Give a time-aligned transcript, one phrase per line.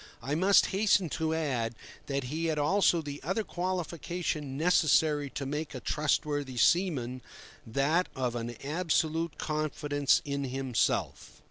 [0.23, 1.75] I must hasten to add
[2.07, 8.55] that he had also the other qualification necessary to make a trustworthy seaman—that of an
[8.65, 11.39] absolute confidence in himself.